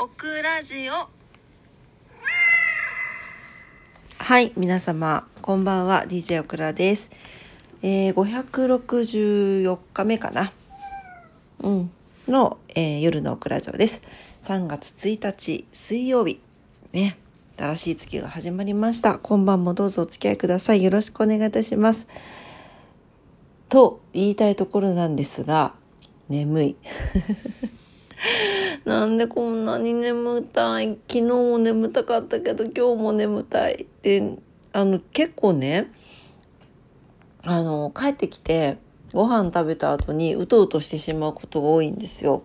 [0.00, 0.92] オクラジオ。
[4.22, 6.04] はい皆様こんばんは。
[6.06, 7.10] DJ オクラです、
[7.82, 10.52] えー、564日目かな。
[11.58, 11.90] うん。
[12.28, 14.02] の、えー夜のオクラジオです。
[14.42, 16.40] 3月1日水曜日。
[16.92, 17.18] ね。
[17.56, 19.18] 新しい月が始まりました。
[19.18, 20.84] 今晩もどうぞお付き合いください。
[20.84, 22.06] よろしくお願いいたします。
[23.68, 25.74] と言いたいところなんですが
[26.28, 26.76] 眠い。
[28.88, 30.98] なんでこんなに眠たい？
[31.06, 34.38] 昨日も眠たかったけど今日も眠たいで
[34.72, 35.92] あの結構ね
[37.42, 38.78] あの帰ってきて
[39.12, 42.44] ご飯食べた後にうとうとしてしまうことが多いんですよ。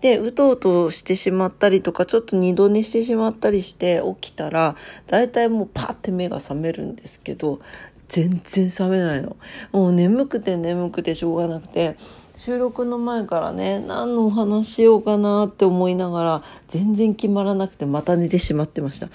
[0.00, 4.74] でうとうとしてしまったりとかちょっと二度寝してしまったりして起きたら
[5.06, 7.60] だいたいもうパッて目が覚めるんですけど
[8.08, 9.36] 全然覚めないの。
[9.72, 11.96] もう眠くて眠くてしょうがなくて。
[12.36, 19.06] 収録の前からね何のお話しようかなって思いながら全然決まらなくてまた寝てしまってました。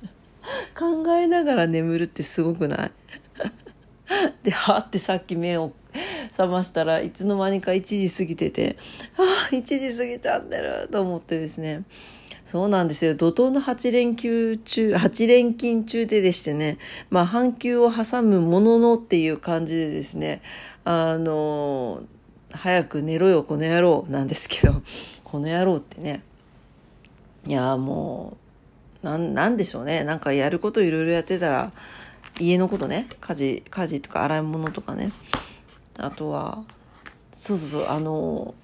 [0.76, 2.90] 考えながら眠るってすごくない？
[4.42, 5.72] ではってさっき目を
[6.30, 8.76] 覚ましたらいつの間にか1時過ぎてて
[9.18, 11.82] ああ1時過ぎちゃってると思ってですね。
[12.48, 13.14] そうなんですよ。
[13.14, 16.78] 怒涛の8連休中8連勤中ででしてね。
[17.10, 20.40] まあ半休を挟むもののっていう感じでですね。
[20.86, 22.00] あの
[22.50, 24.80] 早く寝ろよこの野郎なんですけど。
[25.24, 26.22] この野郎ってね。
[27.46, 28.38] いやも
[29.02, 30.02] うなんなんでしょうね。
[30.02, 31.72] なんかやることいろいろやってたら
[32.40, 33.08] 家のことね。
[33.20, 35.12] 家事家事とか洗い物とかね。
[35.98, 36.64] あとは
[37.30, 38.54] そうそうそうあの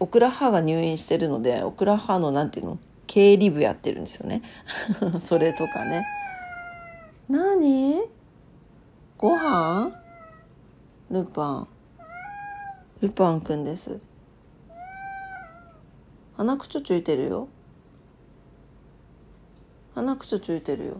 [0.00, 2.78] オクラ母が入院してるのでオクラ母のなんていうの？
[3.08, 4.42] 経理部やってるんですよね。
[5.18, 6.06] それとかね。
[7.28, 8.02] 何？
[9.16, 9.90] ご飯？
[11.10, 11.68] ルパン。
[13.00, 13.98] ルパンくんです。
[16.36, 17.48] 鼻くちょついてるよ。
[19.94, 20.94] 鼻くちょついてるよ。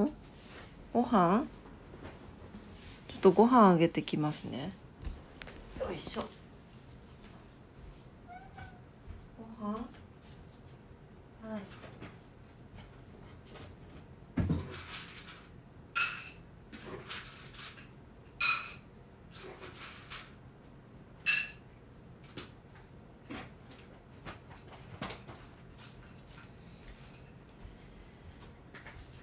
[0.00, 0.10] ん？
[0.94, 1.44] ご飯？
[3.08, 4.72] ちょっとご飯あげてきますね。
[5.80, 6.24] よいしょ。
[9.60, 9.72] ご飯？
[9.72, 10.01] はい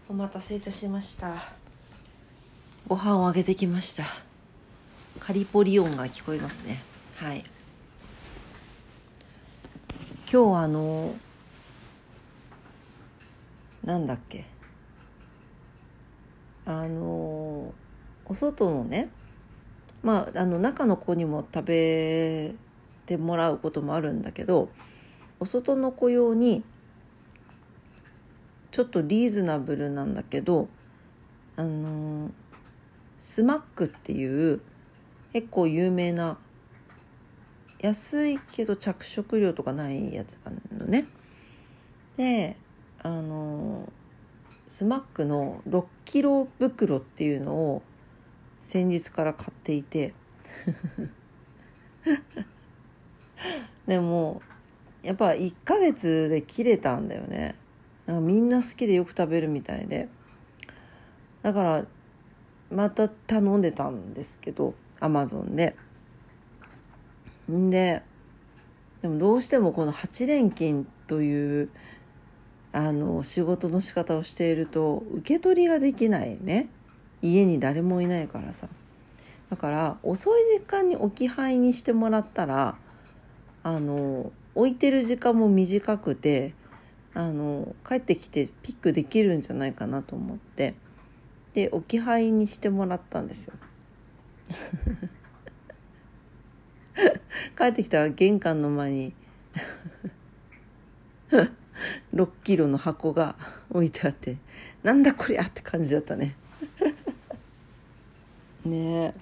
[0.10, 1.36] お待たせいたしました。
[2.88, 4.04] ご飯をあげてきました。
[5.20, 6.84] カリポリ音が聞こえますね。
[7.16, 7.44] はい。
[10.30, 11.16] 今日はあの
[13.90, 14.46] なんだっけ？
[16.66, 17.74] あの
[18.26, 19.10] お外のね
[20.04, 22.54] まああの中の子にも食べ
[23.08, 24.70] てもらうこともあるんだけど
[25.40, 26.64] お外の子用に
[28.70, 30.68] ちょっとリーズナブルなんだけど
[31.56, 32.30] あの
[33.18, 34.62] スマックっていう
[35.34, 36.38] 結構有名な
[37.80, 41.08] 安いけど着色料とかないやつがあるのね。
[42.16, 42.58] で
[43.02, 43.92] あの
[44.68, 47.82] スマックの6キロ袋っていうのを
[48.62, 50.14] 先日から買っていて。
[53.88, 54.42] でも
[55.02, 57.56] やっぱ1ヶ月で切れたんだよね。
[58.08, 60.10] んみんな好きでよく食べるみたいで。
[61.42, 61.86] だから
[62.70, 65.76] また頼んでたんですけどアマゾンで。
[67.52, 68.04] んで
[69.02, 71.70] でもどうしてもこの8連勤という
[72.72, 76.70] あの仕事の仕方をしていると受け取りができないね。
[77.22, 78.68] 家に誰もいないからさ。
[79.50, 82.78] だから遅い時間に置き配にしてもらったら
[83.64, 86.54] あの置いてる時間も短くて
[87.16, 90.76] あの帰ってきてピックできるんじゃないかなと思って。
[91.54, 93.54] で置き配にしてもらったんですよ。
[97.58, 99.14] 帰ってきたら玄関の前に
[102.14, 103.36] 6キロの箱が
[103.70, 104.38] 置いてあって
[104.84, 106.36] なんだこりゃって感じだったね。
[108.66, 109.14] ねえ。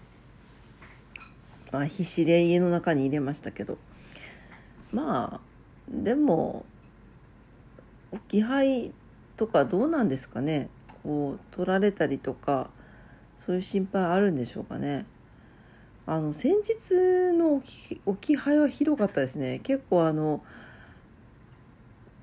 [1.72, 3.78] まあ必死で家の中に入れましたけど。
[4.94, 5.40] まあ
[5.90, 6.66] でも
[8.12, 8.94] 置き配
[9.36, 10.70] とかどうなんですかね。
[11.04, 12.70] こう取られたりとか
[13.36, 15.06] そういう心配あるんでしょうかね。
[16.06, 19.60] あの先日の置き置き配はひどかったですね。
[19.60, 20.44] 結構あの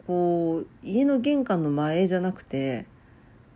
[0.07, 2.87] こう家の玄関の前じゃなくて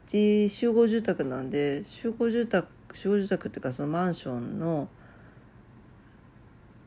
[0.07, 4.89] うち集合住宅なんで集合住宅集合住宅っていうかそのマンションの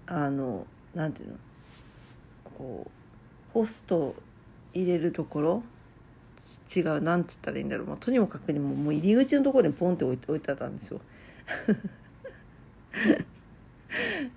[0.08, 1.36] あのなんていうの
[2.58, 4.16] こうポスト
[4.74, 5.63] 入れるところ
[6.74, 11.02] 違うなんつったらいいんだろう、まあ、とにもかくにももう入り口のところにポンって置いて置いてあったんですよ。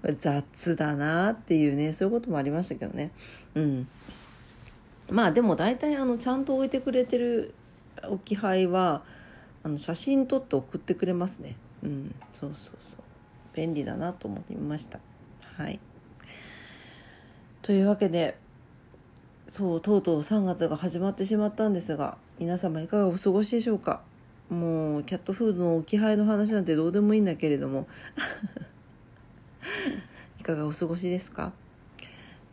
[0.18, 3.12] 雑だなっていうねそういうこともありましたけどね。
[3.54, 3.88] うん。
[5.14, 7.54] まあでも大体あのちゃんと置いてくれてる
[8.08, 9.04] 置き配は
[9.62, 11.54] あの写真撮って送ってくれますね。
[11.84, 13.02] うんそうそうそう。
[13.54, 14.98] 便利だなと思ってみました。
[15.56, 15.78] はい。
[17.62, 18.36] というわけで
[19.46, 24.00] そうとうとう3月が始まってしまったんですが皆様いかがお過ごしでしょうか？
[24.50, 27.86] もうキャットフードの置き配の話なんてどうでもいいんだけれども。
[30.40, 31.52] いかがお過ごしですか？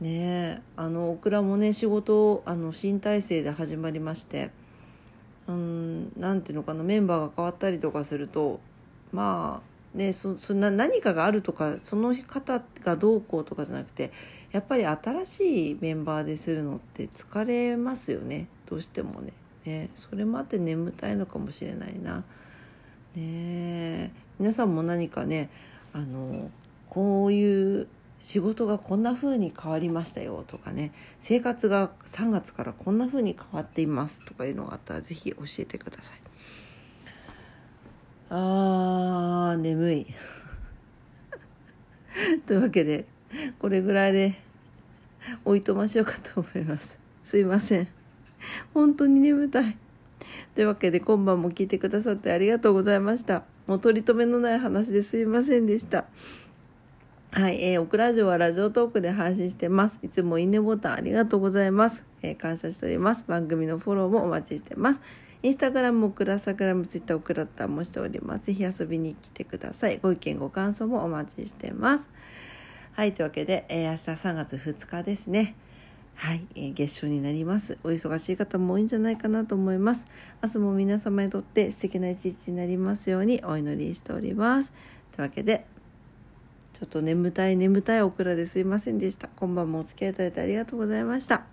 [0.02, 4.50] ねあのオクラもね仕事あの新体制で始まりまして
[5.48, 8.60] うんなんていうのかなメンバーが変わったりとかすると
[9.14, 9.62] ま
[9.96, 14.12] あねそそな何かがあるとかその方がどうこうとかじゃなくて
[14.52, 19.34] やっぱり新しいメンバーでするのって疲れますよねどうしてもね。
[19.66, 22.24] ねそれもあって眠たいのかもしれないな。
[23.16, 25.50] ね皆さんも何かね
[25.94, 26.50] あの
[26.90, 27.88] こういう
[28.22, 36.22] 仕事がこんな風に変わりましたよとかね生活が3月からこんな風に変わっていますとかいうのがあったら是非教えてください。
[38.30, 40.08] あー眠い。
[42.46, 43.06] というわけで
[43.58, 44.36] これぐらいで
[45.44, 47.00] おいとましようかと思います。
[47.24, 47.88] すいません。
[48.76, 49.76] 本当に眠たい。
[50.54, 53.46] というわけで今晩も聞いてくださってありがとうございました。
[53.66, 56.06] もう取り留めのない話ですいませんでした。
[57.34, 60.02] はい、えー、オクラジオはラジオトークで配信してます。
[60.04, 62.04] いつもいいねボタンありがとうございます。
[62.22, 63.24] えー、感謝しております。
[63.26, 65.02] 番組のフォローもお待ちしてます。
[65.42, 68.48] インスタグラム、オクラサグラム、ツイッター、オクラッターもしております。
[68.48, 70.00] ぜひ遊びに来てください。
[70.00, 72.10] ご意見、ご感想もお待ちしてます。
[72.92, 75.56] はい、というわけで、えー、明日3月2日ですね。
[76.16, 77.78] はい、えー、月初になります。
[77.86, 80.06] お忙しい方も多いんじゃないかなと思います。
[80.44, 84.74] 明日も皆様にとって素敵な一日になりますようにお祈りしております。
[85.14, 85.66] というわけで、
[86.82, 89.30] ちょっと眠たい眠たいオクラですいませんでした。
[89.36, 91.44] 今晩もお付き合いいただいてありがとうございました。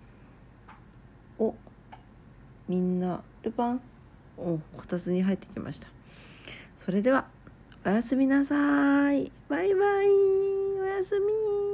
[1.37, 1.53] お
[2.67, 3.81] みんなルパン？
[4.39, 5.87] おこたつに入ってきました。
[6.75, 7.27] それでは
[7.85, 9.31] おやすみなさい。
[9.47, 10.07] バイバイ。
[10.81, 11.68] おやすみ。